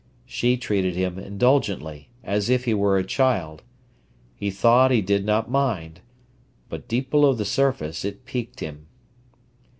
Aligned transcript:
She 0.25 0.57
treated 0.57 0.95
him 0.95 1.19
indulgently, 1.19 2.09
as 2.23 2.49
if 2.49 2.65
he 2.65 2.73
were 2.73 2.97
a 2.97 3.03
child. 3.03 3.61
He 4.33 4.49
thought 4.49 4.89
he 4.89 4.99
did 4.99 5.25
not 5.27 5.47
mind. 5.51 5.99
But 6.69 6.87
deep 6.87 7.11
below 7.11 7.33
the 7.33 7.45
surface 7.45 8.03
it 8.03 8.25
piqued 8.25 8.61
him. 8.61 8.87